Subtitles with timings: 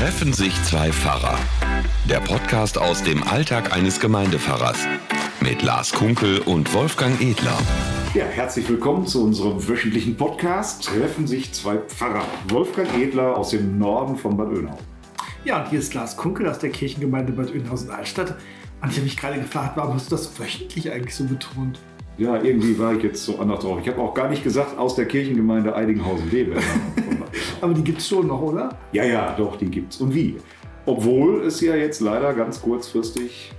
[0.00, 1.38] Treffen sich zwei Pfarrer.
[2.08, 4.86] Der Podcast aus dem Alltag eines Gemeindepfarrers.
[5.42, 7.58] Mit Lars Kunkel und Wolfgang Edler.
[8.14, 10.84] Ja, herzlich willkommen zu unserem wöchentlichen Podcast.
[10.84, 12.24] Treffen sich zwei Pfarrer.
[12.48, 14.86] Wolfgang Edler aus dem Norden von Bad Oeynhausen.
[15.44, 18.36] Ja, und hier ist Lars Kunkel aus der Kirchengemeinde Bad Oeynhausen-Altstadt.
[18.80, 21.78] Und ich habe mich gerade gefragt, warum hast du das wöchentlich eigentlich so betont?
[22.16, 23.80] Ja, irgendwie war ich jetzt so anders drauf.
[23.82, 26.56] Ich habe auch gar nicht gesagt, aus der Kirchengemeinde Eidinghausen-Lebe.
[27.60, 28.76] Aber die gibt es schon noch, oder?
[28.92, 29.98] Ja, ja, doch, die gibt's.
[29.98, 30.36] Und wie?
[30.86, 33.52] Obwohl es ja jetzt leider ganz kurzfristig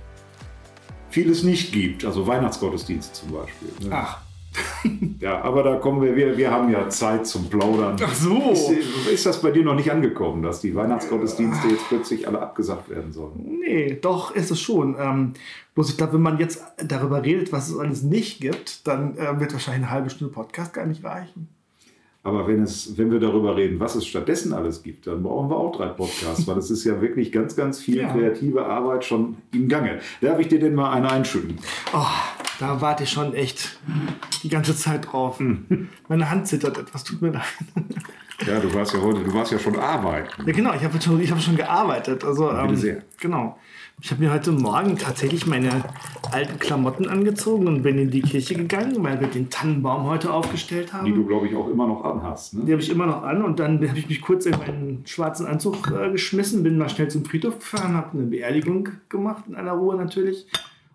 [1.12, 2.04] vieles nicht gibt.
[2.04, 3.88] Also Weihnachtsgottesdienst zum Beispiel.
[3.88, 3.90] Ne?
[3.92, 4.20] Ach.
[5.20, 7.96] Ja, aber da kommen wir, wir, wir haben ja Zeit zum Plaudern.
[8.02, 8.50] Ach so.
[8.50, 12.90] Ist, ist das bei dir noch nicht angekommen, dass die Weihnachtsgottesdienste jetzt plötzlich alle abgesagt
[12.90, 13.60] werden sollen?
[13.60, 14.96] Nee, doch ist es schon.
[14.98, 15.34] Ähm,
[15.76, 19.38] bloß ich glaube, wenn man jetzt darüber redet, was es alles nicht gibt, dann äh,
[19.38, 21.48] wird wahrscheinlich eine halbe Stunde Podcast gar nicht reichen.
[22.24, 25.56] Aber wenn, es, wenn wir darüber reden, was es stattdessen alles gibt, dann brauchen wir
[25.56, 28.12] auch drei Podcasts, weil es ist ja wirklich ganz, ganz viel Ja.
[28.12, 29.98] kreative Arbeit schon im Gange.
[30.20, 31.58] Darf ich dir denn mal eine einschütten?
[31.92, 32.06] Oh,
[32.60, 33.76] da warte ich schon echt
[34.44, 35.40] die ganze Zeit drauf.
[36.08, 37.42] Meine Hand zittert etwas, tut mir leid.
[38.46, 40.28] Ja, du warst ja heute, du warst ja schon arbeiten.
[40.46, 42.24] Ja, genau, ich habe schon, ich hab schon gearbeitet.
[42.24, 43.02] Also, bitte ähm, sehr.
[43.20, 43.56] Genau.
[44.00, 45.84] Ich habe mir heute Morgen tatsächlich meine
[46.32, 50.92] alten Klamotten angezogen und bin in die Kirche gegangen, weil wir den Tannenbaum heute aufgestellt
[50.92, 51.04] haben.
[51.04, 52.54] Die du, glaube ich, auch immer noch anhast.
[52.54, 52.64] Ne?
[52.64, 55.46] Die habe ich immer noch an und dann habe ich mich kurz in meinen schwarzen
[55.46, 59.72] Anzug äh, geschmissen, bin mal schnell zum Friedhof gefahren, habe eine Beerdigung gemacht, in aller
[59.72, 60.46] Ruhe natürlich.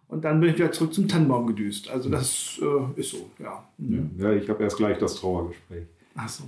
[0.09, 1.89] Und dann bin ich wieder zurück zum Tannenbaum gedüst.
[1.89, 3.63] Also das äh, ist so, ja.
[4.17, 5.83] Ja, ich habe erst gleich das Trauergespräch.
[6.15, 6.43] Ach so.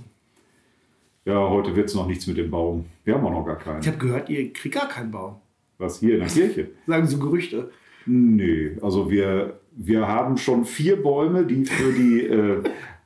[1.24, 2.86] Ja, heute wird es noch nichts mit dem Baum.
[3.04, 3.80] Wir haben auch noch gar keinen.
[3.80, 5.36] Ich habe gehört, ihr kriegt gar keinen Baum.
[5.80, 6.68] Was hier in der Kirche?
[6.86, 7.70] Sagen so Gerüchte.
[8.06, 12.62] Nee, also wir, wir haben schon vier Bäume, die für die äh,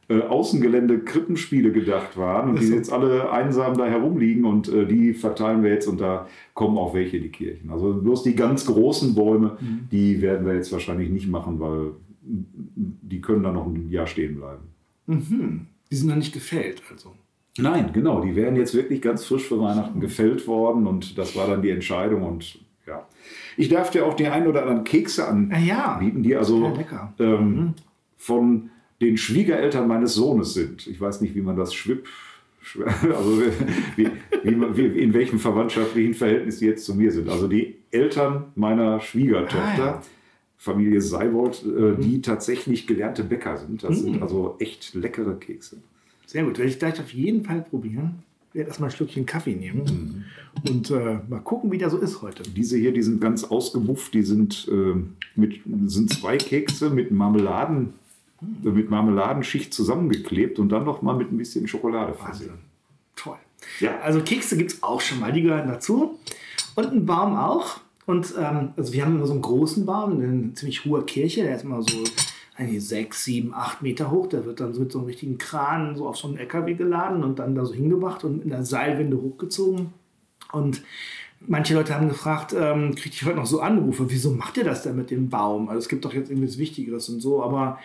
[0.08, 5.62] äh, Außengelände-Krippenspiele gedacht waren und die jetzt alle einsam da herumliegen und äh, die verteilen
[5.62, 7.70] wir jetzt und da kommen auch welche in die Kirchen.
[7.70, 9.88] Also bloß die ganz großen Bäume, Mhm.
[9.90, 14.36] die werden wir jetzt wahrscheinlich nicht machen, weil die können da noch ein Jahr stehen
[14.36, 14.62] bleiben.
[15.06, 15.66] Mhm.
[15.90, 17.12] Die sind noch nicht gefällt, also.
[17.58, 21.46] Nein, genau, die wären jetzt wirklich ganz frisch für Weihnachten gefällt worden und das war
[21.46, 23.06] dann die Entscheidung und ja.
[23.56, 25.94] Ich darf dir auch die ein oder anderen Kekse Ah ja.
[25.94, 27.74] anbieten, die also Ja, ähm,
[28.16, 30.86] von den Schwiegereltern meines Sohnes sind.
[30.86, 32.06] Ich weiß nicht, wie man das schwipp,
[32.64, 32.84] schw-
[33.14, 33.42] also
[33.96, 34.06] wie,
[34.44, 37.28] wie, wie, in welchem verwandtschaftlichen Verhältnis die jetzt zu mir sind.
[37.28, 39.92] Also die Eltern meiner Schwiegertochter, Ah, ja.
[39.96, 40.00] Mhm.
[40.56, 43.84] Familie Seibold, äh, die tatsächlich gelernte Bäcker sind.
[43.84, 45.76] Das sind also echt leckere Kekse.
[46.24, 48.22] Sehr gut, werde ich gleich auf jeden Fall probieren.
[48.54, 50.26] Ich werde erstmal ein Schlückchen Kaffee nehmen
[50.64, 52.44] und äh, mal gucken, wie der so ist heute.
[52.44, 57.94] Diese hier, die sind ganz ausgebufft, die sind, ähm, mit, sind zwei Kekse mit Marmeladen,
[58.64, 62.52] äh, mit Marmeladenschicht zusammengeklebt und dann noch mal mit ein bisschen Schokolade versehen.
[63.16, 63.38] Toll.
[63.80, 63.98] Ja.
[64.02, 66.20] Also Kekse gibt es auch schon mal, die gehören dazu.
[66.76, 67.80] Und ein Baum auch.
[68.06, 71.56] Und ähm, also wir haben immer so einen großen Baum, eine ziemlich hohe Kirche, der
[71.56, 72.04] ist immer so
[72.56, 74.28] eigentlich sechs, sieben, acht Meter hoch.
[74.28, 77.24] Der wird dann so mit so einem richtigen Kran so auf so einen LKW geladen
[77.24, 79.92] und dann da so hingebracht und in der Seilwinde hochgezogen.
[80.52, 80.82] Und
[81.40, 84.82] manche Leute haben gefragt, ähm, kriege ich heute noch so Anrufe, wieso macht ihr das
[84.82, 85.68] denn mit dem Baum?
[85.68, 87.78] Also es gibt doch jetzt irgendwas Wichtigeres und so, aber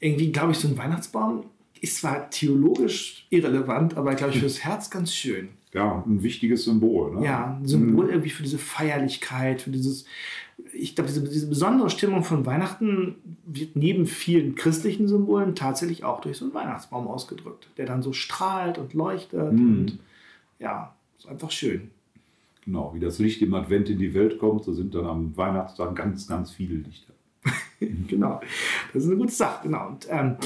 [0.00, 1.44] irgendwie glaube ich, so ein Weihnachtsbaum
[1.80, 5.50] ist zwar theologisch irrelevant, aber glaube ich fürs Herz ganz schön.
[5.76, 7.16] Ja, ein wichtiges Symbol.
[7.16, 7.26] Ne?
[7.26, 10.06] Ja, ein Symbol irgendwie für diese Feierlichkeit, für dieses,
[10.72, 16.22] ich glaube, diese, diese besondere Stimmung von Weihnachten wird neben vielen christlichen Symbolen tatsächlich auch
[16.22, 19.98] durch so einen Weihnachtsbaum ausgedrückt, der dann so strahlt und leuchtet und
[20.58, 21.90] ja, ist einfach schön.
[22.64, 25.94] Genau, wie das Licht im Advent in die Welt kommt, so sind dann am Weihnachtstag
[25.94, 27.12] ganz, ganz viele Lichter.
[28.08, 28.40] genau.
[28.94, 29.88] Das ist eine gute Sache, genau.
[29.88, 30.36] Und ähm,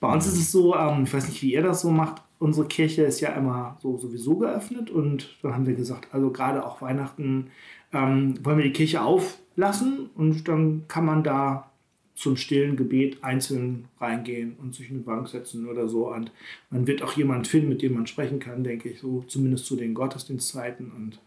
[0.00, 2.66] bei uns ist es so, ähm, ich weiß nicht, wie ihr das so macht, unsere
[2.66, 6.82] Kirche ist ja immer so sowieso geöffnet und dann haben wir gesagt, also gerade auch
[6.82, 7.50] Weihnachten
[7.92, 11.70] ähm, wollen wir die Kirche auflassen und dann kann man da
[12.14, 16.12] zum stillen Gebet einzeln reingehen und sich in eine Bank setzen oder so.
[16.12, 16.32] Und
[16.68, 19.76] man wird auch jemanden finden, mit dem man sprechen kann, denke ich, so zumindest zu
[19.76, 21.18] den Gottesdienstzeiten und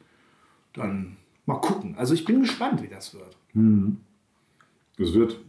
[0.74, 1.96] dann mal gucken.
[1.98, 3.38] Also ich bin gespannt, wie das wird.
[5.00, 5.40] Es wird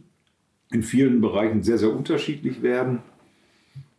[0.71, 2.99] in vielen Bereichen sehr, sehr unterschiedlich werden.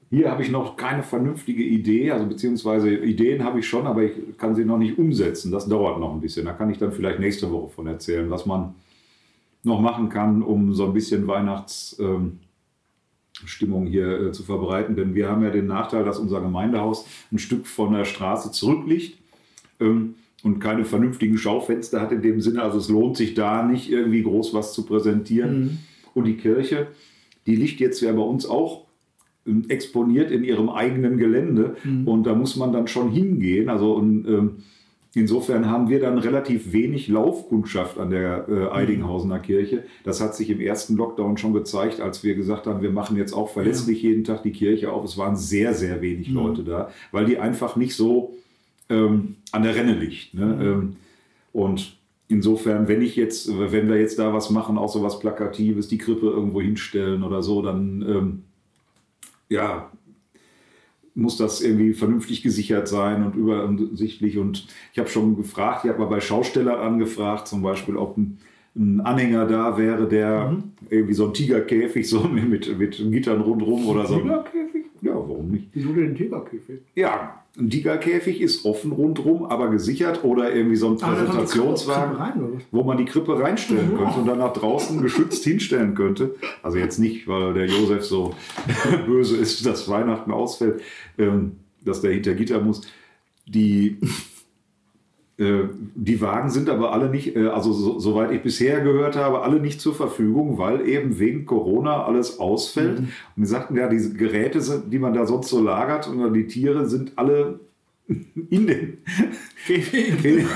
[0.08, 4.12] Hier habe ich noch keine vernünftige Idee, also beziehungsweise Ideen habe ich schon, aber ich
[4.38, 5.50] kann sie noch nicht umsetzen.
[5.50, 6.46] Das dauert noch ein bisschen.
[6.46, 8.74] Da kann ich dann vielleicht nächste Woche von erzählen, was man
[9.64, 12.38] noch machen kann, um so ein bisschen Weihnachtsstimmung
[13.86, 14.94] hier äh, zu verbreiten.
[14.94, 19.18] Denn wir haben ja den Nachteil, dass unser Gemeindehaus ein Stück von der Straße zurückliegt.
[19.80, 20.14] Ähm,
[20.44, 22.62] und keine vernünftigen Schaufenster hat in dem Sinne.
[22.62, 25.80] Also es lohnt sich da nicht irgendwie groß was zu präsentieren.
[26.14, 26.86] Und die Kirche,
[27.46, 28.85] die liegt jetzt ja bei uns auch ähm,
[29.68, 31.76] exponiert in ihrem eigenen Gelände.
[32.04, 33.68] Und da muss man dann schon hingehen.
[33.68, 34.50] Also und, ähm,
[35.16, 39.84] insofern haben wir dann relativ wenig Laufkundschaft an der äh, Eidinghausener Kirche.
[40.04, 43.32] Das hat sich im ersten Lockdown schon gezeigt, als wir gesagt haben, wir machen jetzt
[43.32, 45.04] auch verlässlich jeden Tag die Kirche auf.
[45.04, 48.34] Es waren sehr, sehr wenig Leute da, weil die einfach nicht so
[48.90, 50.34] ähm, an der Renne liegt.
[50.34, 50.58] Ne?
[50.60, 50.96] Ähm,
[51.52, 51.96] und
[52.28, 55.98] insofern, wenn ich jetzt, wenn wir jetzt da was machen, auch so was Plakatives, die
[55.98, 58.42] Krippe irgendwo hinstellen oder so, dann ähm,
[59.48, 59.90] ja,
[61.16, 64.36] muss das irgendwie vernünftig gesichert sein und übersichtlich.
[64.36, 68.38] Und ich habe schon gefragt, ich habe mal bei Schaustellern angefragt, zum Beispiel, ob ein,
[68.76, 70.64] ein Anhänger da wäre, der mhm.
[70.90, 74.18] irgendwie so ein Tigerkäfig so mit, mit Gittern rundherum oder so.
[74.18, 74.75] Tigerkäfig?
[75.46, 75.68] Ja, warum nicht?
[75.72, 76.80] Wieso denn Tigerkäfig?
[76.94, 82.82] Ja, ein Tigerkäfig ist offen rundherum, aber gesichert oder irgendwie so ein Präsentationswagen, rein, wo
[82.82, 83.96] man die Krippe reinstellen mhm.
[83.96, 86.34] könnte und dann nach draußen geschützt hinstellen könnte.
[86.62, 88.34] Also jetzt nicht, weil der Josef so
[89.06, 90.82] böse ist, dass Weihnachten ausfällt,
[91.18, 91.52] ähm,
[91.82, 92.82] dass der hinter Gitter muss.
[93.46, 93.98] Die,
[95.38, 99.60] die Wagen sind aber alle nicht, äh, also so, soweit ich bisher gehört habe, alle
[99.60, 103.00] nicht zur Verfügung, weil eben wegen Corona alles ausfällt.
[103.00, 103.08] Mhm.
[103.36, 106.46] Und die sagten ja, diese Geräte, sind, die man da sonst so lagert, und die
[106.46, 107.60] Tiere sind alle
[108.08, 108.98] in den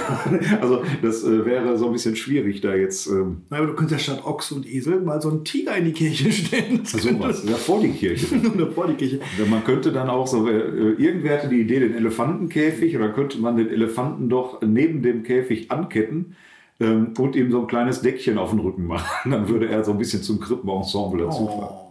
[0.61, 3.09] Also das äh, wäre so ein bisschen schwierig da jetzt.
[3.09, 5.87] Ähm Na, aber du könntest ja statt Ochs und Esel mal so einen Tiger in
[5.87, 6.81] die Kirche stellen.
[6.83, 8.27] Das so was, ja vor die Kirche.
[8.75, 9.21] vor die Kirche.
[9.49, 13.57] Man könnte dann auch so, äh, irgendwer hatte die Idee, den Elefantenkäfig, oder könnte man
[13.57, 16.37] den Elefanten doch neben dem Käfig anketten
[16.79, 19.09] ähm, und ihm so ein kleines Deckchen auf den Rücken machen.
[19.33, 21.69] Dann würde er so ein bisschen zum Krippenensemble dazufahren.
[21.69, 21.90] Oh.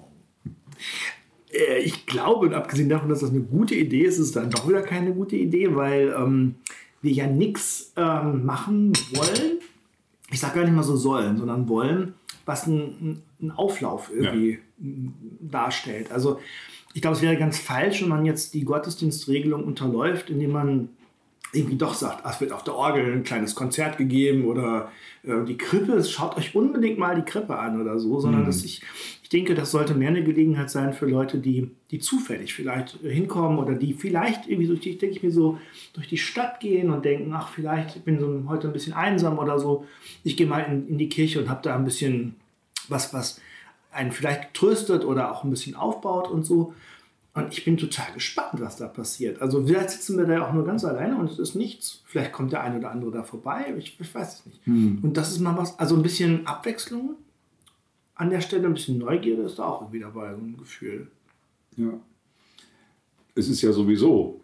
[1.52, 4.50] Äh, ich glaube, und abgesehen davon, dass das eine gute Idee ist, ist es dann
[4.50, 6.56] doch wieder keine gute Idee, weil ähm,
[7.02, 9.60] wir ja nichts ähm, machen wollen.
[10.32, 12.14] Ich sage gar nicht mal so sollen, sondern wollen,
[12.46, 13.24] was einen
[13.56, 14.90] Auflauf irgendwie ja.
[15.42, 16.12] darstellt.
[16.12, 16.40] Also
[16.94, 20.90] ich glaube, es wäre ganz falsch, wenn man jetzt die Gottesdienstregelung unterläuft, indem man
[21.52, 24.92] irgendwie doch sagt, ah, es wird auf der Orgel ein kleines Konzert gegeben oder
[25.24, 28.46] äh, die Krippe, schaut euch unbedingt mal die Krippe an oder so, sondern mhm.
[28.46, 28.84] dass ich,
[29.24, 33.12] ich denke, das sollte mehr eine Gelegenheit sein für Leute, die, die zufällig vielleicht äh,
[33.12, 35.58] hinkommen oder die vielleicht irgendwie durch die, denke ich mir so,
[35.94, 39.40] durch die Stadt gehen und denken, ach, vielleicht ich bin so heute ein bisschen einsam
[39.40, 39.86] oder so.
[40.24, 42.36] Ich gehe mal in, in die Kirche und habe da ein bisschen
[42.90, 43.42] was, was
[43.92, 46.74] einen vielleicht tröstet oder auch ein bisschen aufbaut und so.
[47.34, 49.42] Und ich bin total gespannt, was da passiert.
[49.42, 52.02] Also vielleicht sitzen wir da ja auch nur ganz alleine und es ist nichts.
[52.06, 53.74] Vielleicht kommt der eine oder andere da vorbei.
[53.78, 54.66] Ich, ich weiß es nicht.
[54.66, 55.00] Hm.
[55.04, 57.16] Und das ist mal was, also ein bisschen Abwechslung
[58.16, 61.08] an der Stelle, ein bisschen Neugierde ist da auch irgendwie dabei, so ein Gefühl.
[61.78, 61.94] Ja.
[63.36, 64.42] Es ist ja sowieso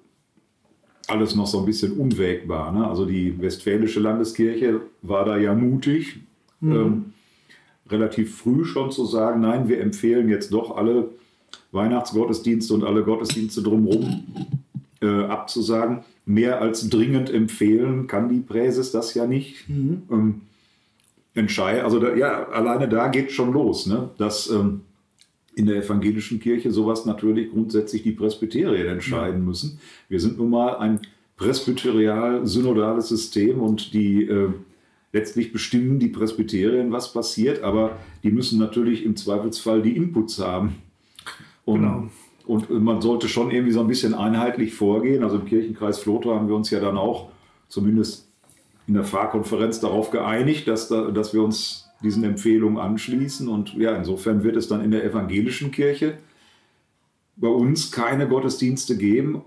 [1.07, 2.71] alles noch so ein bisschen unwägbar.
[2.71, 2.87] Ne?
[2.87, 6.21] Also die Westfälische Landeskirche war da ja mutig,
[6.61, 6.71] mhm.
[6.71, 7.13] ähm,
[7.89, 11.09] relativ früh schon zu sagen, nein, wir empfehlen jetzt doch alle
[11.71, 14.25] Weihnachtsgottesdienste und alle Gottesdienste drumherum
[15.01, 16.03] äh, abzusagen.
[16.25, 19.69] Mehr als dringend empfehlen kann die Präses das ja nicht.
[19.69, 20.03] Mhm.
[20.11, 20.41] Ähm,
[21.35, 21.83] entscheiden.
[21.83, 24.09] Also da, ja, alleine da geht schon los, ne?
[24.17, 24.81] dass ähm,
[25.55, 29.45] in der evangelischen Kirche sowas natürlich grundsätzlich die Presbyterien entscheiden ja.
[29.45, 29.79] müssen.
[30.09, 31.01] Wir sind nun mal ein
[31.37, 34.49] presbyterial-synodales System und die äh,
[35.11, 40.75] letztlich bestimmen die Presbyterien, was passiert, aber die müssen natürlich im Zweifelsfall die Inputs haben.
[41.65, 42.09] Und, genau.
[42.45, 45.23] und man sollte schon irgendwie so ein bisschen einheitlich vorgehen.
[45.23, 47.29] Also im Kirchenkreis Floto haben wir uns ja dann auch
[47.67, 48.29] zumindest
[48.87, 53.47] in der Fahrkonferenz darauf geeinigt, dass, da, dass wir uns diesen Empfehlungen anschließen.
[53.47, 56.19] Und ja, insofern wird es dann in der evangelischen Kirche
[57.35, 59.41] bei uns keine Gottesdienste geben.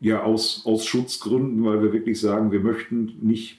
[0.00, 3.58] Ja, aus, aus Schutzgründen, weil wir wirklich sagen, wir möchten nicht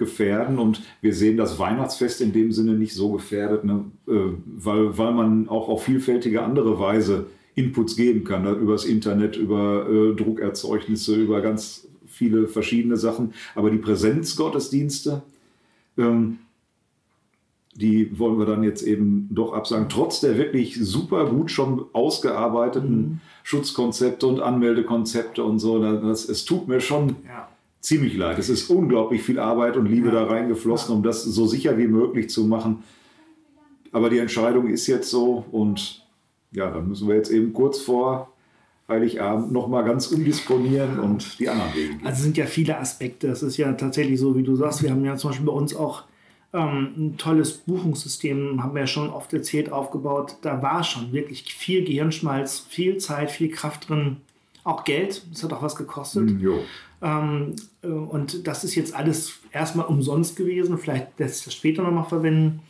[0.00, 0.58] gefährden.
[0.58, 3.84] Und wir sehen das Weihnachtsfest in dem Sinne nicht so gefährdet, ne?
[4.08, 8.50] Äh, weil, weil man auch auf vielfältige andere Weise Inputs geben kann, ne?
[8.50, 13.34] übers Internet, über äh, Druckerzeugnisse, über ganz viele verschiedene Sachen.
[13.54, 15.22] Aber die Präsenzgottesdienste,
[15.96, 16.38] ähm,
[17.74, 22.96] die wollen wir dann jetzt eben doch absagen, trotz der wirklich super gut schon ausgearbeiteten
[22.96, 23.20] mhm.
[23.42, 25.78] Schutzkonzepte und Anmeldekonzepte und so.
[25.78, 27.48] Das, es tut mir schon ja
[27.80, 28.38] ziemlich leid.
[28.38, 32.30] Es ist unglaublich viel Arbeit und Liebe da reingeflossen, um das so sicher wie möglich
[32.30, 32.84] zu machen.
[33.92, 36.04] Aber die Entscheidung ist jetzt so und
[36.52, 38.32] ja, dann müssen wir jetzt eben kurz vor
[38.88, 43.28] Heiligabend nochmal ganz umdisponieren und die anderen Wege Also es sind ja viele Aspekte.
[43.28, 45.74] Es ist ja tatsächlich so, wie du sagst, wir haben ja zum Beispiel bei uns
[45.74, 46.04] auch
[46.52, 50.36] ähm, ein tolles Buchungssystem, haben wir ja schon oft erzählt, aufgebaut.
[50.42, 54.18] Da war schon wirklich viel Gehirnschmalz, viel Zeit, viel Kraft drin,
[54.64, 55.24] auch Geld.
[55.30, 56.30] Das hat auch was gekostet.
[56.30, 56.40] Mm,
[57.02, 60.78] ähm, äh, und das ist jetzt alles erstmal umsonst gewesen.
[60.78, 62.60] Vielleicht lässt sich das später nochmal verwenden.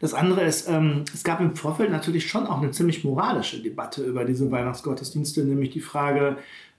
[0.00, 4.02] Das andere ist, ähm, es gab im Vorfeld natürlich schon auch eine ziemlich moralische Debatte
[4.02, 6.36] über diese Weihnachtsgottesdienste, nämlich die Frage,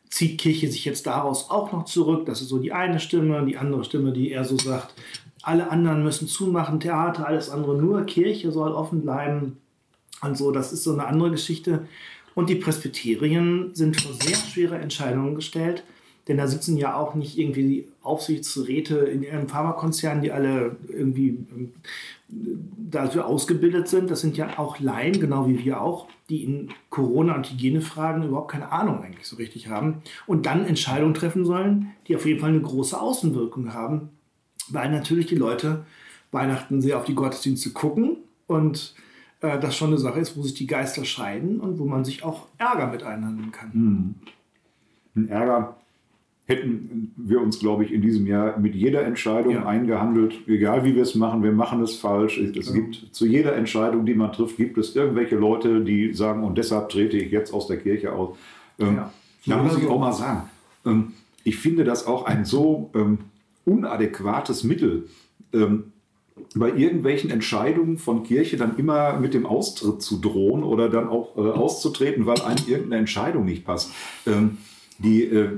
[0.10, 2.26] zieht Kirche sich jetzt daraus auch noch zurück?
[2.26, 4.94] Das ist so die eine Stimme, die andere Stimme, die eher so sagt,
[5.42, 9.58] alle anderen müssen zumachen, Theater, alles andere, nur Kirche soll offen bleiben.
[10.22, 11.88] Und so, das ist so eine andere Geschichte.
[12.34, 15.84] Und die Presbyterien sind vor sehr schwere Entscheidungen gestellt,
[16.28, 21.30] denn da sitzen ja auch nicht irgendwie die Aufsichtsräte in ihrem Pharmakonzern, die alle irgendwie
[21.56, 21.74] ähm,
[22.30, 24.10] dafür ausgebildet sind.
[24.10, 28.52] Das sind ja auch Laien, genau wie wir auch, die in Corona- und Hygienefragen überhaupt
[28.52, 32.50] keine Ahnung eigentlich so richtig haben und dann Entscheidungen treffen sollen, die auf jeden Fall
[32.50, 34.10] eine große Außenwirkung haben,
[34.70, 35.86] weil natürlich die Leute
[36.32, 38.18] Weihnachten sehr auf die Gottesdienste gucken
[38.48, 38.96] und
[39.42, 42.24] äh, das schon eine Sache ist, wo sich die Geister scheiden und wo man sich
[42.24, 43.72] auch Ärger mit einhandeln kann.
[43.74, 44.16] Mhm.
[45.16, 45.78] Ein Ärger
[46.48, 49.66] hätten wir uns, glaube ich, in diesem Jahr mit jeder Entscheidung ja.
[49.66, 52.38] eingehandelt, egal wie wir es machen, wir machen es falsch.
[52.38, 52.74] Es ja.
[52.74, 56.90] gibt zu jeder Entscheidung, die man trifft, gibt es irgendwelche Leute, die sagen, und deshalb
[56.90, 58.38] trete ich jetzt aus der Kirche aus.
[58.80, 59.14] Ähm, ja.
[59.48, 60.50] Da muss ich auch mal sagen,
[60.86, 63.20] ähm, ich finde das auch ein so ähm,
[63.66, 65.08] unadäquates Mittel,
[65.54, 65.86] ähm,
[66.54, 71.38] bei irgendwelchen Entscheidungen von Kirche dann immer mit dem Austritt zu drohen oder dann auch
[71.38, 73.92] äh, auszutreten, weil einem irgendeine Entscheidung nicht passt.
[74.28, 74.58] Ähm,
[74.98, 75.50] die äh,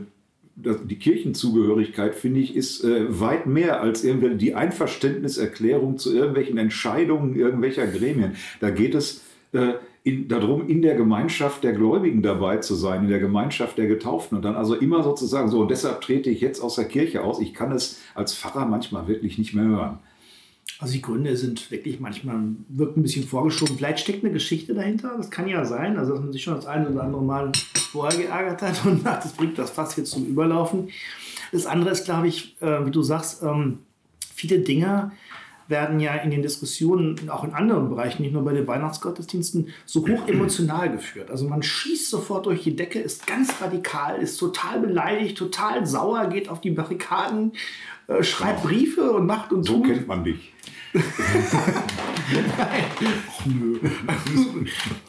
[0.57, 7.35] die Kirchenzugehörigkeit, finde ich, ist äh, weit mehr als irgendwie die Einverständniserklärung zu irgendwelchen Entscheidungen
[7.35, 8.35] irgendwelcher Gremien.
[8.59, 9.21] Da geht es
[9.51, 9.73] äh,
[10.03, 14.37] in, darum, in der Gemeinschaft der Gläubigen dabei zu sein, in der Gemeinschaft der Getauften
[14.37, 17.39] und dann also immer sozusagen so, und deshalb trete ich jetzt aus der Kirche aus.
[17.39, 19.99] Ich kann es als Pfarrer manchmal wirklich nicht mehr hören.
[20.79, 23.77] Also die Gründe sind wirklich manchmal, wirken ein bisschen vorgeschoben.
[23.77, 25.97] Vielleicht steckt eine Geschichte dahinter, das kann ja sein.
[25.97, 27.51] Also dass man sich schon das eine oder andere Mal
[27.91, 30.89] vorher geärgert hat und das bringt das fast jetzt zum Überlaufen.
[31.51, 33.79] Das andere ist, glaube ich, äh, wie du sagst, ähm,
[34.35, 35.11] viele Dinge
[35.67, 40.07] werden ja in den Diskussionen, auch in anderen Bereichen, nicht nur bei den Weihnachtsgottesdiensten, so
[40.07, 41.29] hoch emotional geführt.
[41.29, 46.27] Also man schießt sofort durch die Decke, ist ganz radikal, ist total beleidigt, total sauer,
[46.27, 47.51] geht auf die Barrikaden,
[48.07, 49.87] äh, schreibt Briefe und macht und so tut.
[49.87, 50.53] So kennt man dich.
[50.93, 52.85] Nein.
[53.27, 53.79] Och, nö.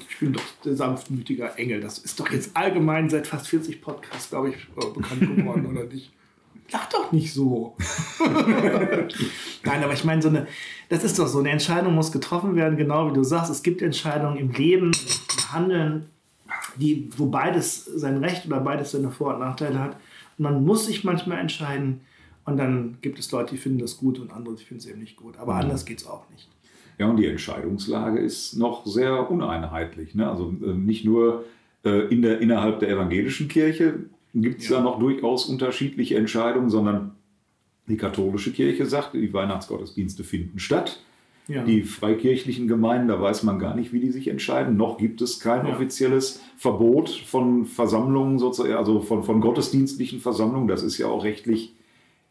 [0.08, 1.80] Ich bin doch der sanftmütige Engel.
[1.80, 5.84] Das ist doch jetzt allgemein seit fast 40 Podcasts, glaube ich, äh, bekannt geworden, oder
[5.84, 6.12] nicht?
[6.70, 7.76] Lach doch nicht so.
[9.64, 10.46] Nein, aber ich meine, so eine,
[10.90, 13.50] das ist doch so, eine Entscheidung muss getroffen werden, genau wie du sagst.
[13.50, 16.10] Es gibt Entscheidungen im Leben, im Handeln,
[16.76, 19.96] die, wo beides sein Recht oder beides seine Vor- und Nachteile hat.
[20.36, 22.02] Und man muss sich manchmal entscheiden,
[22.48, 25.00] und dann gibt es Leute, die finden das gut und andere, die finden es eben
[25.00, 25.36] nicht gut.
[25.38, 25.60] Aber mhm.
[25.60, 26.48] anders geht es auch nicht.
[26.98, 30.14] Ja, und die Entscheidungslage ist noch sehr uneinheitlich.
[30.14, 30.28] Ne?
[30.28, 31.44] Also äh, nicht nur
[31.84, 34.78] äh, in der, innerhalb der evangelischen Kirche gibt es ja.
[34.78, 37.12] da noch durchaus unterschiedliche Entscheidungen, sondern
[37.86, 41.00] die katholische Kirche sagt, die Weihnachtsgottesdienste finden statt.
[41.46, 41.64] Ja.
[41.64, 44.76] Die freikirchlichen Gemeinden, da weiß man gar nicht, wie die sich entscheiden.
[44.76, 45.72] Noch gibt es kein ja.
[45.72, 50.68] offizielles Verbot von Versammlungen, sozusagen, also von, von gottesdienstlichen Versammlungen.
[50.68, 51.74] Das ist ja auch rechtlich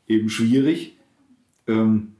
[0.08, 0.98] eben schwierig.
[1.68, 2.14] Ähm,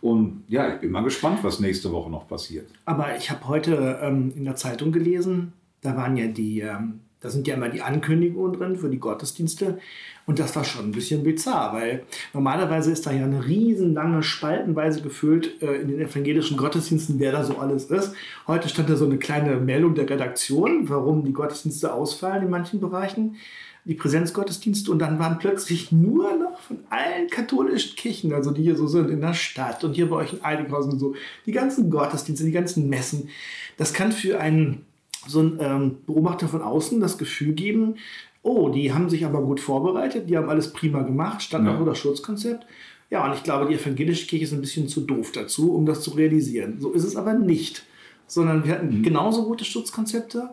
[0.00, 2.68] und ja, ich bin mal gespannt, was nächste Woche noch passiert.
[2.84, 7.30] Aber ich habe heute ähm, in der Zeitung gelesen, da waren ja die, ähm, da
[7.30, 9.78] sind ja immer die Ankündigungen drin für die Gottesdienste.
[10.24, 15.02] Und das war schon ein bisschen bizarr, weil normalerweise ist da ja eine riesenlange Spaltenweise
[15.02, 18.14] gefüllt äh, in den evangelischen Gottesdiensten, wer da so alles ist.
[18.46, 22.78] Heute stand da so eine kleine Meldung der Redaktion, warum die Gottesdienste ausfallen in manchen
[22.78, 23.36] Bereichen
[23.84, 28.76] die Präsenzgottesdienste und dann waren plötzlich nur noch von allen katholischen Kirchen, also die hier
[28.76, 31.14] so sind in der Stadt und hier bei euch in Eidinghausen und so,
[31.46, 33.30] die ganzen Gottesdienste, die ganzen Messen.
[33.76, 34.84] Das kann für einen
[35.26, 37.96] so einen ähm, Beobachter von außen das Gefühl geben,
[38.42, 41.82] oh, die haben sich aber gut vorbereitet, die haben alles prima gemacht, Standard- ja.
[41.82, 42.66] oder Schutzkonzept.
[43.10, 46.02] Ja, und ich glaube, die evangelische Kirche ist ein bisschen zu doof dazu, um das
[46.02, 46.78] zu realisieren.
[46.80, 47.84] So ist es aber nicht,
[48.26, 49.02] sondern wir hatten mhm.
[49.02, 50.50] genauso gute Schutzkonzepte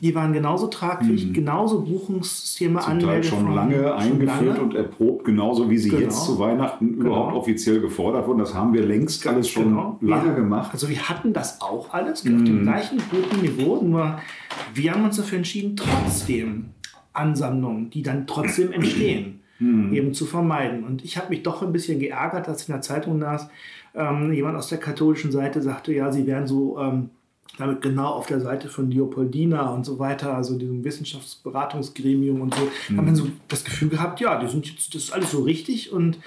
[0.00, 1.32] die waren genauso tragfähig, mhm.
[1.32, 4.60] genauso Buchungssysteme Zum Teil schon lange schon eingeführt lange.
[4.60, 6.02] und erprobt, genauso wie sie genau.
[6.02, 7.06] jetzt zu Weihnachten genau.
[7.06, 8.40] überhaupt offiziell gefordert wurden.
[8.40, 9.98] Das haben wir längst alles schon genau.
[10.00, 10.34] lange ja.
[10.34, 10.70] gemacht.
[10.72, 12.36] Also wir hatten das auch alles mhm.
[12.36, 14.18] auf dem gleichen guten Niveau, nur
[14.74, 16.70] wir haben uns dafür entschieden, trotzdem
[17.12, 19.94] Ansammlungen, die dann trotzdem entstehen, mhm.
[19.94, 20.82] eben zu vermeiden.
[20.82, 23.48] Und ich habe mich doch ein bisschen geärgert, dass ich in der Zeitung las,
[23.94, 26.80] ähm, jemand aus der katholischen Seite sagte, ja, sie wären so...
[26.80, 27.10] Ähm,
[27.58, 32.62] damit genau auf der Seite von Leopoldina und so weiter, also diesem Wissenschaftsberatungsgremium und so,
[32.88, 32.96] mhm.
[32.96, 35.92] hat man so das Gefühl gehabt, ja, die sind jetzt, das ist alles so richtig
[35.92, 36.18] und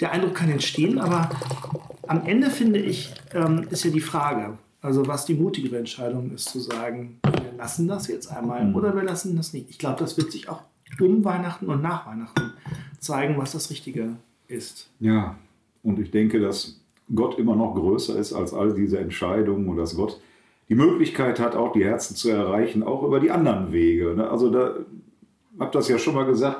[0.00, 1.30] der Eindruck kann entstehen, aber
[2.06, 6.50] am Ende finde ich, ähm, ist ja die Frage, also was die mutigere Entscheidung ist,
[6.50, 8.74] zu sagen, wir lassen das jetzt einmal mhm.
[8.76, 9.68] oder wir lassen das nicht.
[9.70, 10.62] Ich glaube, das wird sich auch
[11.00, 12.52] um Weihnachten und nach Weihnachten
[13.00, 14.16] zeigen, was das Richtige
[14.46, 14.88] ist.
[15.00, 15.36] Ja,
[15.82, 16.80] und ich denke, dass
[17.14, 20.20] Gott immer noch größer ist als all diese Entscheidungen und dass Gott
[20.68, 24.14] die Möglichkeit hat, auch die Herzen zu erreichen, auch über die anderen Wege.
[24.16, 24.28] Ne?
[24.28, 24.74] Also da,
[25.58, 26.58] habe das ja schon mal gesagt,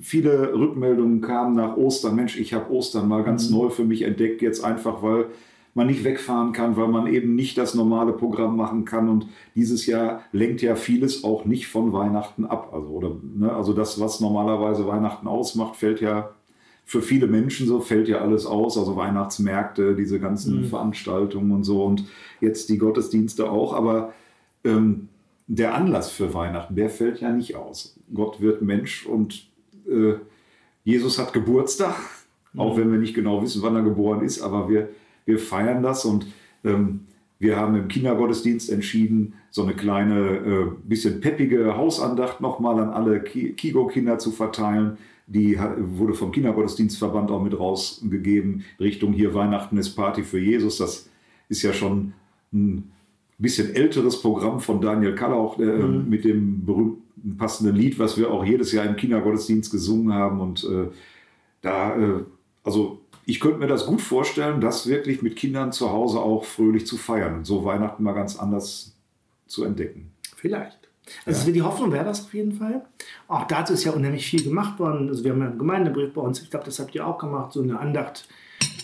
[0.00, 2.14] viele Rückmeldungen kamen nach Ostern.
[2.14, 3.56] Mensch, ich habe Ostern mal ganz mhm.
[3.56, 5.26] neu für mich entdeckt, jetzt einfach, weil
[5.74, 9.08] man nicht wegfahren kann, weil man eben nicht das normale Programm machen kann.
[9.08, 12.70] Und dieses Jahr lenkt ja vieles auch nicht von Weihnachten ab.
[12.72, 16.30] Also, oder, ne, also das, was normalerweise Weihnachten ausmacht, fällt ja
[16.84, 18.76] für viele Menschen so, fällt ja alles aus.
[18.76, 20.64] Also Weihnachtsmärkte, diese ganzen mhm.
[20.66, 21.84] Veranstaltungen und so.
[21.84, 22.04] Und
[22.40, 23.74] jetzt die Gottesdienste auch.
[23.74, 24.12] Aber
[24.64, 25.08] ähm,
[25.46, 27.96] der Anlass für Weihnachten, der fällt ja nicht aus.
[28.14, 29.48] Gott wird Mensch und
[29.88, 30.14] äh,
[30.84, 31.96] Jesus hat Geburtstag,
[32.52, 32.60] mhm.
[32.60, 34.88] auch wenn wir nicht genau wissen, wann er geboren ist, aber wir,
[35.24, 36.26] wir feiern das und
[36.64, 37.00] ähm,
[37.40, 43.20] wir haben im Kindergottesdienst entschieden, so eine kleine, äh, bisschen peppige Hausandacht nochmal an alle
[43.20, 44.98] Kigo-Kinder zu verteilen.
[45.32, 50.78] Die wurde vom Kindergottesdienstverband auch mit rausgegeben, Richtung hier Weihnachten ist Party für Jesus.
[50.78, 51.08] Das
[51.48, 52.14] ist ja schon
[52.52, 52.90] ein
[53.38, 56.08] bisschen älteres Programm von Daniel Kallauch äh, mhm.
[56.08, 60.40] mit dem berühmten passenden Lied, was wir auch jedes Jahr im Kindergottesdienst gesungen haben.
[60.40, 60.88] Und äh,
[61.62, 62.24] da, äh,
[62.64, 66.86] also ich könnte mir das gut vorstellen, das wirklich mit Kindern zu Hause auch fröhlich
[66.86, 68.96] zu feiern und so Weihnachten mal ganz anders
[69.46, 70.10] zu entdecken.
[70.34, 70.79] Vielleicht.
[71.26, 71.52] Also ja.
[71.52, 72.84] die Hoffnung wäre das auf jeden Fall.
[73.28, 75.08] Auch dazu ist ja unheimlich viel gemacht worden.
[75.08, 77.52] Also wir haben ja einen Gemeindebrief bei uns, ich glaube, das habt ihr auch gemacht,
[77.52, 78.28] so eine Andacht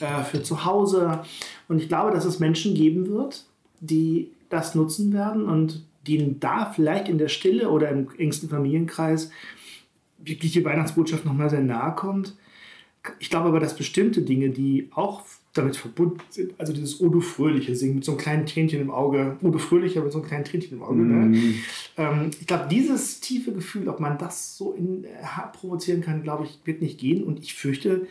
[0.01, 1.21] äh, für zu Hause.
[1.69, 3.45] Und ich glaube, dass es Menschen geben wird,
[3.81, 9.31] die das nutzen werden und denen da vielleicht in der Stille oder im engsten Familienkreis
[10.19, 12.37] wirklich die Weihnachtsbotschaft nochmal sehr nahe kommt.
[13.19, 15.23] Ich glaube aber, dass bestimmte Dinge, die auch
[15.57, 19.37] damit verbunden sind, also dieses Odo Fröhliche singen mit so einem kleinen Tränchen im Auge,
[19.43, 20.95] Odo Fröhlicher mit so einem kleinen Tränchen im Auge.
[20.95, 21.31] Mm.
[21.31, 21.55] Ne?
[21.97, 25.09] Ähm, ich glaube, dieses tiefe Gefühl, ob man das so in, äh,
[25.53, 27.25] provozieren kann, glaube ich, wird nicht gehen.
[27.25, 28.07] Und ich fürchte,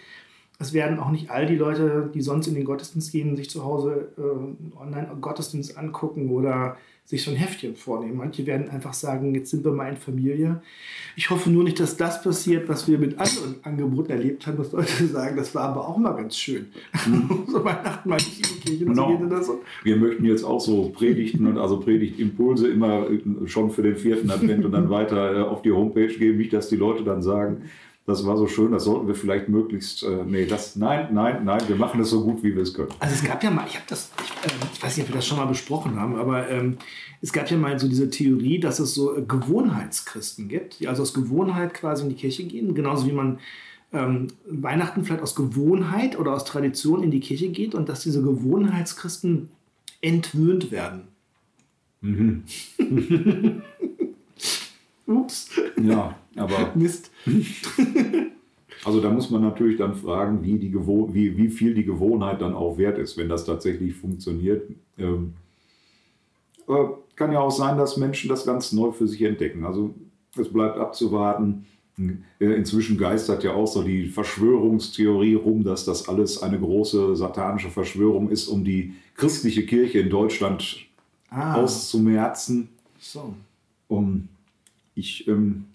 [0.59, 3.63] es werden auch nicht all die Leute, die sonst in den Gottesdienst gehen, sich zu
[3.63, 8.17] Hause äh, Online-Gottesdienst angucken oder sich so ein Heftchen vornehmen.
[8.17, 10.61] Manche werden einfach sagen, jetzt sind wir mal in Familie.
[11.15, 14.71] Ich hoffe nur nicht, dass das passiert, was wir mit anderen Angeboten erlebt haben, dass
[14.71, 16.67] Leute sagen, das war aber auch mal ganz schön.
[17.05, 17.43] Mhm.
[17.47, 19.11] so Weihnachten mal nicht in die Kirche genau.
[19.11, 19.61] zu gehen oder so.
[19.83, 23.05] Wir möchten jetzt auch so Predigten und also Predigtimpulse immer
[23.45, 26.39] schon für den vierten Advent und dann weiter äh, auf die Homepage geben.
[26.39, 27.69] Nicht, dass die Leute dann sagen,
[28.05, 31.61] das war so schön, das sollten wir vielleicht möglichst, äh, nee, das, nein, nein, nein,
[31.67, 32.89] wir machen das so gut, wie wir es können.
[32.99, 35.15] Also es gab ja mal, ich habe das, ich, äh, ich, weiß nicht, ob wir
[35.15, 36.77] das schon mal besprochen haben, aber ähm,
[37.21, 41.01] es gab ja mal so diese Theorie, dass es so äh, Gewohnheitschristen gibt, die also
[41.01, 43.39] aus Gewohnheit quasi in die Kirche gehen, genauso wie man
[43.91, 48.21] ähm, Weihnachten vielleicht aus Gewohnheit oder aus Tradition in die Kirche geht und dass diese
[48.21, 49.49] Gewohnheitschristen
[50.01, 51.07] entwöhnt werden.
[52.01, 52.43] Mhm.
[55.07, 55.49] Ups.
[55.81, 56.71] Ja, aber.
[56.75, 57.11] Mist.
[58.83, 62.53] Also da muss man natürlich dann fragen, wie, die wie, wie viel die Gewohnheit dann
[62.53, 64.69] auch wert ist, wenn das tatsächlich funktioniert.
[64.97, 65.33] Ähm,
[67.15, 69.65] kann ja auch sein, dass Menschen das ganz neu für sich entdecken.
[69.65, 69.95] Also
[70.37, 71.65] es bleibt abzuwarten.
[71.97, 77.69] Äh, inzwischen geistert ja auch so die Verschwörungstheorie rum, dass das alles eine große satanische
[77.69, 80.77] Verschwörung ist, um die christliche Kirche in Deutschland
[81.29, 81.55] ah.
[81.55, 82.69] auszumerzen.
[82.99, 83.33] So.
[83.87, 84.27] Um
[84.95, 85.65] ich ähm,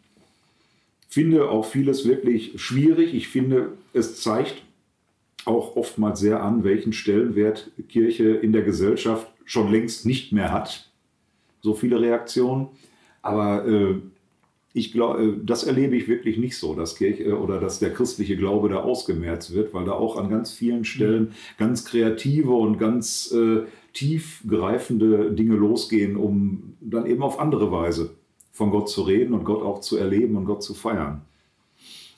[1.08, 3.14] finde auch vieles wirklich schwierig.
[3.14, 4.62] Ich finde, es zeigt
[5.44, 10.88] auch oftmals sehr an, welchen Stellenwert Kirche in der Gesellschaft schon längst nicht mehr hat.
[11.60, 12.68] So viele Reaktionen.
[13.22, 13.96] Aber äh,
[14.72, 17.92] ich glaube, äh, das erlebe ich wirklich nicht so, dass Kirche äh, oder dass der
[17.92, 22.78] christliche Glaube da ausgemerzt wird, weil da auch an ganz vielen Stellen ganz kreative und
[22.78, 28.14] ganz äh, tiefgreifende Dinge losgehen, um dann eben auf andere Weise
[28.52, 31.22] von Gott zu reden und Gott auch zu erleben und Gott zu feiern.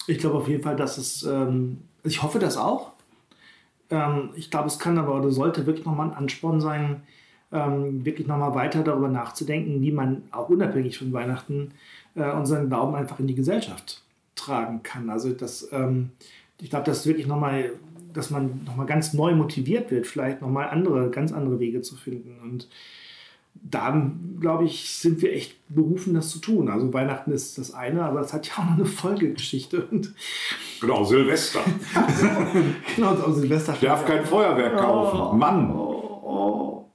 [0.06, 2.92] Ich glaube auf jeden Fall, dass es, ähm, ich hoffe das auch.
[3.90, 7.02] Ähm, ich glaube, es kann aber oder sollte wirklich nochmal ein Ansporn sein,
[7.52, 11.72] ähm, wirklich nochmal weiter darüber nachzudenken, wie man auch unabhängig von Weihnachten
[12.14, 14.02] äh, unseren Glauben einfach in die Gesellschaft
[14.34, 15.10] tragen kann.
[15.10, 16.10] Also das, ähm,
[16.60, 17.72] ich glaube, das ist wirklich nochmal,
[18.12, 22.38] dass man nochmal ganz neu motiviert wird, vielleicht nochmal andere, ganz andere Wege zu finden.
[22.42, 22.68] Und
[23.54, 24.10] da,
[24.40, 26.68] glaube ich, sind wir echt berufen, das zu tun.
[26.68, 29.86] Also Weihnachten ist das eine, aber es hat ja auch noch eine Folgegeschichte.
[29.86, 30.14] Und
[30.80, 31.60] genau, Silvester.
[32.96, 33.76] genau, also Silvester.
[33.80, 35.20] Darf kein Feuerwerk kaufen.
[35.20, 35.70] Oh, Mann.
[35.70, 36.90] Oh, oh.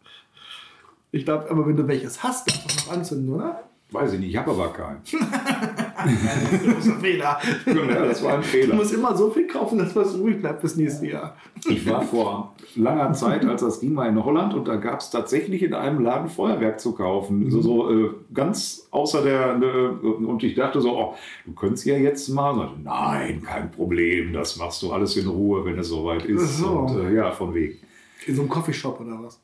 [1.12, 3.64] Ich glaube, aber wenn du welches hast, darfst du noch anzünden, oder?
[3.92, 5.02] Weiß ich nicht, ich habe aber keinen.
[5.98, 7.40] das ist ein Fehler.
[7.66, 8.72] Ja, das war ein Fehler.
[8.72, 11.36] Du musst immer so viel kaufen, dass was ruhig bleibt bis nächstes Jahr.
[11.68, 15.10] Ich war vor langer Zeit, als das ging, mal in Holland und da gab es
[15.10, 17.46] tatsächlich in einem Laden Feuerwerk zu kaufen.
[17.46, 17.52] Mhm.
[17.52, 19.60] So, so äh, ganz außer der.
[19.62, 22.58] Äh, und ich dachte so, oh, du könntest ja jetzt mal.
[22.58, 26.58] Und, Nein, kein Problem, das machst du alles in Ruhe, wenn es soweit ist.
[26.58, 26.68] So.
[26.68, 27.80] Und äh, ja, von wegen.
[28.26, 29.40] In so einem Coffeeshop oder was?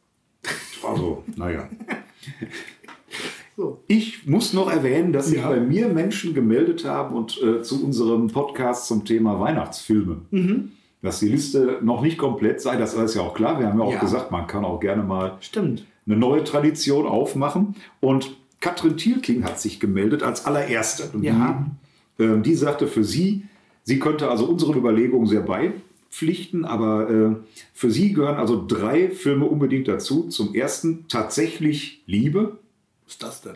[0.86, 1.68] Also, naja.
[3.96, 5.50] Ich muss noch erwähnen, dass sich Ja.
[5.50, 10.18] bei mir Menschen gemeldet haben und äh, zu unserem Podcast zum Thema Weihnachtsfilme.
[10.32, 10.72] Mhm.
[11.04, 13.60] Dass die Liste noch nicht komplett sei, das ist ja auch klar.
[13.60, 14.00] Wir haben ja auch Ja.
[14.00, 15.86] gesagt, man kann auch gerne mal Stimmt.
[16.08, 17.76] eine neue Tradition aufmachen.
[18.00, 21.12] Und Katrin Thielking hat sich gemeldet als allererste.
[21.14, 21.64] Und Ja.
[22.18, 23.44] die, ähm, die sagte für sie,
[23.84, 27.36] sie könnte also unseren Überlegungen sehr beipflichten, aber äh,
[27.76, 30.30] für sie gehören also drei Filme unbedingt dazu.
[30.30, 32.58] Zum ersten tatsächlich Liebe.
[33.06, 33.56] Was ist das denn?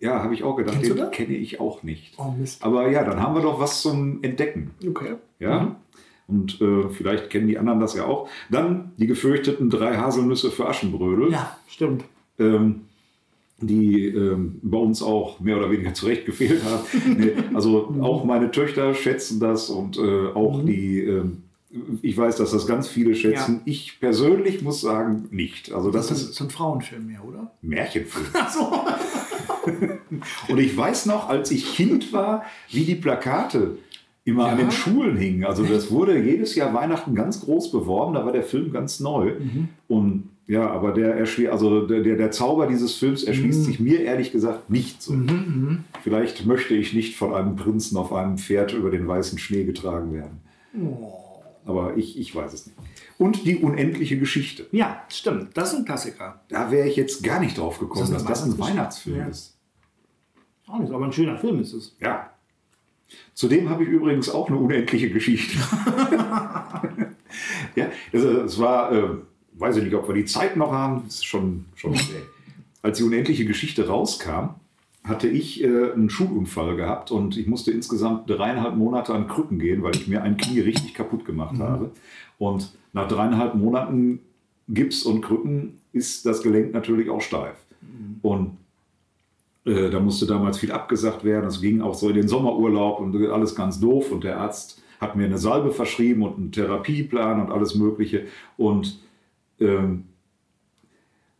[0.00, 2.14] Ja, habe ich auch gedacht, Kennst den kenne ich auch nicht.
[2.18, 2.32] Oh.
[2.60, 4.70] Aber ja, dann haben wir doch was zum Entdecken.
[4.86, 5.14] Okay.
[5.40, 5.76] Ja.
[6.28, 8.28] Und äh, vielleicht kennen die anderen das ja auch.
[8.50, 11.32] Dann die gefürchteten drei Haselnüsse für Aschenbrödel.
[11.32, 12.04] Ja, stimmt.
[12.38, 12.82] ähm,
[13.60, 17.18] die ähm, bei uns auch mehr oder weniger zurecht gefehlt haben.
[17.18, 21.42] nee, also auch meine Töchter schätzen das und äh, auch die, ähm,
[22.02, 23.56] ich weiß, dass das ganz viele schätzen.
[23.56, 23.62] Ja.
[23.64, 25.72] Ich persönlich muss sagen, nicht.
[25.72, 27.50] Also das, Das ist ist so ein Frauenfilm mehr, oder?
[27.62, 28.26] Märchenfilm.
[28.34, 28.70] Ach so.
[30.48, 33.78] Und ich weiß noch, als ich Kind war, wie die Plakate
[34.24, 34.64] immer an Ja?
[34.64, 35.44] den Schulen hingen.
[35.44, 39.32] Also das wurde jedes Jahr Weihnachten ganz groß beworben, da war der Film ganz neu.
[39.38, 39.68] Mhm.
[39.88, 43.28] Und ja, aber der erschließt, also der, der, Zauber dieses Films Mhm.
[43.28, 45.14] erschließt sich mir ehrlich gesagt nicht so.
[46.02, 50.12] Vielleicht möchte ich nicht von einem Prinzen auf einem Pferd über den weißen Schnee getragen
[50.14, 50.40] werden.
[50.82, 51.12] Oh.
[51.66, 52.78] Aber ich, ich weiß es nicht.
[53.18, 54.66] Und die unendliche Geschichte.
[54.72, 55.54] Ja, stimmt.
[55.54, 56.40] Das ist ein Klassiker.
[56.48, 58.58] Da wäre ich jetzt gar nicht drauf gekommen, das dass das ein?
[58.58, 59.26] Weihnachtsfilm Ja.
[59.26, 59.57] ist.
[60.68, 61.96] Auch nicht, aber ein schöner Film ist es.
[62.00, 62.30] Ja.
[63.34, 65.58] Zudem habe ich übrigens auch eine unendliche Geschichte.
[67.74, 69.08] ja, es, es war, äh,
[69.54, 72.20] weiß ich nicht, ob wir die Zeit noch haben, das ist schon, schon schwer.
[72.82, 74.56] Als die unendliche Geschichte rauskam,
[75.04, 79.82] hatte ich äh, einen Schulunfall gehabt und ich musste insgesamt dreieinhalb Monate an Krücken gehen,
[79.82, 81.92] weil ich mir ein Knie richtig kaputt gemacht habe.
[82.38, 84.20] Und nach dreieinhalb Monaten
[84.68, 87.56] Gips und Krücken ist das Gelenk natürlich auch steif.
[88.20, 88.58] Und
[89.68, 91.46] äh, da musste damals viel abgesagt werden.
[91.46, 94.10] Es ging auch so in den Sommerurlaub und alles ganz doof.
[94.10, 98.26] Und der Arzt hat mir eine Salbe verschrieben und einen Therapieplan und alles Mögliche.
[98.56, 98.98] Und
[99.60, 100.04] ähm,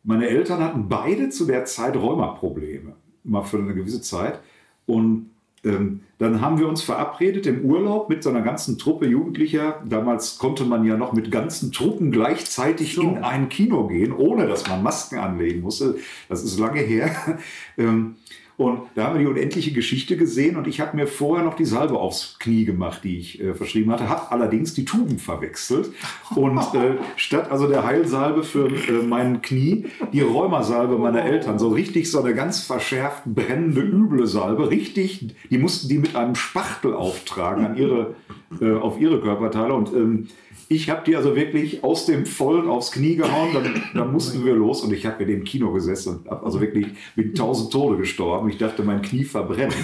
[0.05, 4.41] meine Eltern hatten beide zu der Zeit Rheumaprobleme, mal für eine gewisse Zeit.
[4.87, 5.31] Und
[5.64, 9.83] ähm, dann haben wir uns verabredet im Urlaub mit so einer ganzen Truppe Jugendlicher.
[9.85, 13.03] Damals konnte man ja noch mit ganzen Truppen gleichzeitig So.
[13.03, 15.97] in ein Kino gehen, ohne dass man Masken anlegen musste.
[16.29, 17.11] Das ist lange her.
[17.77, 18.16] Ähm,
[18.59, 21.64] Und da haben wir die unendliche Geschichte gesehen und ich habe mir vorher noch die
[21.64, 25.92] Salbe aufs Knie gemacht, die ich äh, verschrieben hatte, habe allerdings die Tuben verwechselt
[26.35, 31.68] und äh, statt also der Heilsalbe für äh, mein Knie, die Rheumasalbe meiner Eltern, so
[31.68, 36.94] richtig so eine ganz verschärft brennende, üble Salbe, richtig, die mussten die mit einem Spachtel
[36.94, 38.16] auftragen an ihre,
[38.61, 39.73] äh, auf ihre Körperteile.
[39.73, 40.29] Und ähm,
[40.68, 44.55] ich habe die also wirklich aus dem Vollen aufs Knie gehauen, dann, dann mussten wir
[44.55, 47.97] los und ich habe in dem Kino gesessen und habe also wirklich mit tausend Tode
[47.97, 48.49] gestorben.
[48.49, 49.75] Ich dachte, mein Knie verbrennt.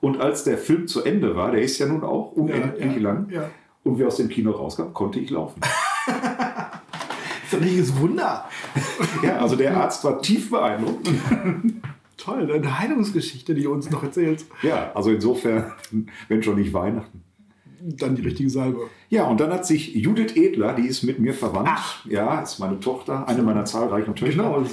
[0.00, 3.28] Und als der Film zu Ende war, der ist ja nun auch unendlich ja, lang,
[3.30, 3.50] ja.
[3.84, 5.60] und wir aus dem Kino rauskamen, konnte ich laufen.
[7.50, 8.44] Das ist ein richtiges Wunder.
[9.24, 11.10] Ja, also der Arzt war tief beeindruckt.
[12.16, 14.46] Toll, eine Heilungsgeschichte, die du uns noch erzählst.
[14.62, 15.72] Ja, also insofern,
[16.28, 17.24] wenn schon nicht Weihnachten.
[17.82, 18.88] Dann die richtige Salbe.
[19.08, 22.04] Ja, und dann hat sich Judith Edler, die ist mit mir verwandt, Ach.
[22.06, 24.66] ja, ist meine Tochter, eine meiner zahlreichen Töchter, Genau.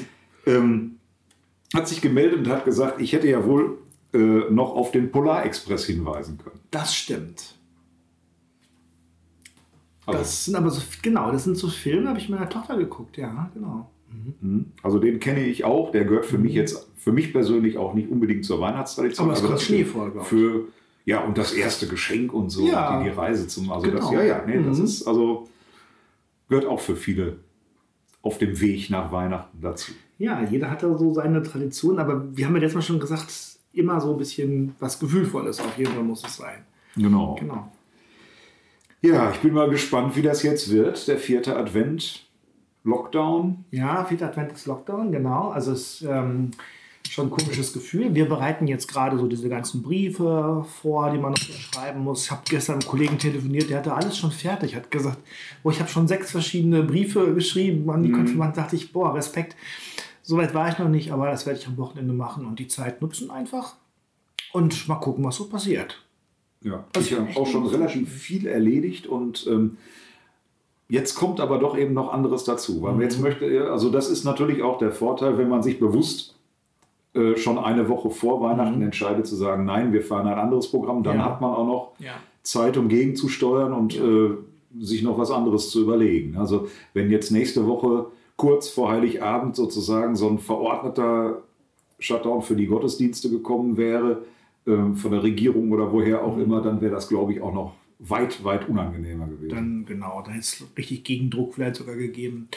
[0.46, 0.98] ähm,
[1.74, 3.78] hat sich gemeldet und hat gesagt, ich hätte ja wohl
[4.14, 4.18] äh,
[4.50, 6.60] noch auf den Polarexpress hinweisen können.
[6.72, 7.56] Das stimmt.
[10.06, 13.18] Also, Das sind aber so, genau, das sind so Filme, habe ich meiner Tochter geguckt,
[13.18, 13.90] ja, genau.
[14.42, 14.72] mhm.
[14.82, 18.10] also den kenne ich auch, der gehört für mich jetzt, für mich persönlich auch nicht
[18.10, 19.28] unbedingt zur Weihnachtstradition.
[19.28, 20.12] Aber es kommt Schnee vor.
[20.24, 20.66] Für,
[21.08, 23.00] ja, und das erste Geschenk und so, Ja.
[23.00, 24.14] die, die Reise zum, also das, Genau.
[24.14, 24.84] ja, ja, nee, das Mhm.
[24.84, 25.48] ist, also,
[26.50, 27.38] gehört auch für viele
[28.22, 29.94] auf dem Weg nach Weihnachten dazu.
[30.18, 33.34] Ja, jeder hat da so seine Tradition, aber wir haben ja letztes Mal schon gesagt,
[33.72, 36.66] immer so ein bisschen was Gefühlvolles auf jeden Fall muss es sein.
[36.96, 37.36] Genau.
[37.40, 37.72] Genau.
[39.02, 41.08] Ja, ich bin mal gespannt, wie das jetzt wird.
[41.08, 42.26] Der vierte Advent,
[42.84, 43.64] Lockdown.
[43.72, 45.50] Ja, vierter Advent ist Lockdown, genau.
[45.52, 46.52] Also es ähm,
[47.14, 48.14] schon ein komisches Gefühl.
[48.16, 52.26] Wir bereiten jetzt gerade so diese ganzen Briefe vor, die man noch schreiben muss.
[52.26, 54.76] Ich habe gestern mit einem Kollegen telefoniert, der hatte alles schon fertig.
[54.76, 55.18] Hat gesagt,
[55.64, 58.56] oh, ich habe schon sechs verschiedene Briefe geschrieben an die Konfirmanden.
[58.56, 59.56] dachte ich, boah, Respekt.
[60.24, 63.02] Soweit war ich noch nicht, aber das werde ich am Wochenende machen und die Zeit
[63.02, 63.76] nutzen einfach.
[64.54, 66.04] Und mal gucken, was so passiert.
[66.62, 69.78] Ja, Das ich habe auch schon relativ viel erledigt und ähm,
[70.90, 72.82] jetzt kommt aber doch eben noch anderes dazu.
[72.82, 73.02] Weil Mhm.
[73.02, 76.36] jetzt möchte, also das ist natürlich auch der Vorteil, wenn man sich bewusst
[77.18, 81.04] äh, schon eine Woche vor Weihnachten entscheidet zu sagen, nein, wir fahren ein anderes Programm,
[81.04, 81.20] dann Mhm.
[81.22, 81.26] Ja.
[81.26, 82.14] hat man auch noch Ja.
[82.44, 84.30] Zeit, um gegenzusteuern und äh,
[84.80, 86.38] sich noch was anderes zu überlegen.
[86.38, 91.42] Also wenn jetzt nächste Woche kurz vor Heiligabend sozusagen so ein verordneter
[92.00, 94.20] Shutdown für die Gottesdienste gekommen wäre,
[94.68, 97.74] äh, von der Regierung oder woher auch immer, dann wäre das, glaube ich, auch noch
[98.00, 99.50] weit, weit unangenehmer gewesen.
[99.50, 102.48] Dann genau, da hätte es richtig Gegendruck vielleicht sogar gegeben.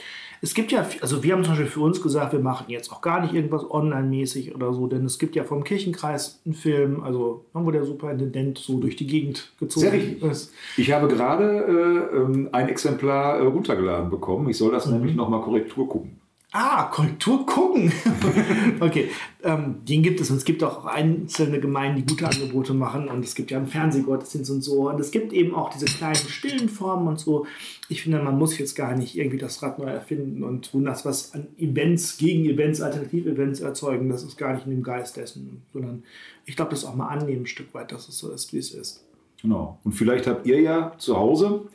[0.43, 3.01] Es gibt ja, also wir haben zum Beispiel für uns gesagt, wir machen jetzt auch
[3.01, 7.45] gar nicht irgendwas online-mäßig oder so, denn es gibt ja vom Kirchenkreis einen Film, also
[7.55, 10.23] wo der Superintendent so durch die Gegend gezogen Sehr richtig.
[10.23, 10.53] ist.
[10.77, 14.49] Ich habe gerade äh, ähm, ein Exemplar äh, runtergeladen bekommen.
[14.51, 14.95] Ich soll das mhm.
[14.95, 16.20] nämlich nochmal Korrektur gucken.
[16.53, 17.93] Ah, Korrektur gucken.
[18.81, 19.09] okay,
[19.45, 23.25] ähm, den gibt es und es gibt auch einzelne Gemeinden, die gute Angebote machen und
[23.25, 26.69] es gibt ja einen Fernsehgottesdienst und so und es gibt eben auch diese kleinen stillen
[26.69, 27.47] Formen und so.
[27.89, 31.05] Ich finde, man muss jetzt gar nicht irgendwie das Rad neu erfinden und tun das,
[31.05, 35.63] was an Events, gegen Events, Alternativ-Events erzeugen, das ist gar nicht in dem Geist dessen,
[35.73, 36.03] sondern
[36.47, 38.73] ich glaube, das auch mal annehmen ein Stück weit, dass es so ist, wie es
[38.73, 39.05] ist.
[39.41, 39.79] Genau.
[39.85, 41.69] Und vielleicht habt ihr ja zu Hause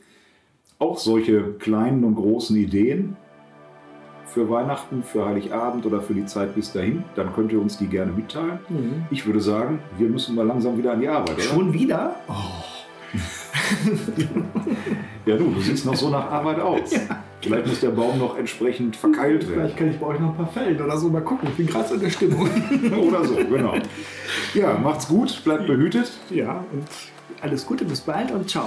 [0.80, 3.16] auch solche kleinen und großen Ideen,
[4.26, 7.88] für Weihnachten, für Heiligabend oder für die Zeit bis dahin, dann könnt ihr uns die
[7.88, 8.60] gerne mitteilen.
[8.70, 9.06] Mhm.
[9.12, 11.36] Ich würde sagen, wir müssen mal langsam wieder an die Arbeit.
[11.36, 11.44] Oder?
[11.44, 12.16] Schon wieder?
[12.28, 12.64] Oh.
[15.26, 16.92] ja, du, du siehst noch so nach Arbeit aus.
[17.42, 17.50] Ja.
[17.50, 19.54] Vielleicht muss der Baum noch entsprechend verkeilt werden.
[19.54, 21.10] Vielleicht kann ich bei euch noch ein paar fällen oder so.
[21.10, 22.50] Mal gucken, ich bin gerade in der Stimmung.
[23.08, 23.76] oder so, genau.
[24.56, 26.12] Ja, macht's gut, bleibt behütet.
[26.32, 26.88] Ja, und
[27.42, 28.66] alles Gute, bis bald und ciao.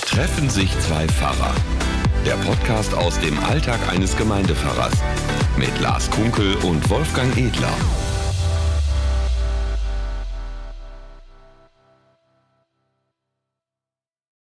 [0.00, 1.54] Treffen sich zwei Pfarrer
[2.26, 4.94] der Podcast aus dem Alltag eines Gemeindepfarrers
[5.56, 7.72] mit Lars Kunkel und Wolfgang Edler.